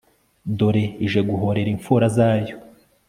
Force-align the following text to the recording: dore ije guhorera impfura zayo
dore 0.57 0.83
ije 1.05 1.19
guhorera 1.29 1.69
impfura 1.75 2.05
zayo 2.17 2.55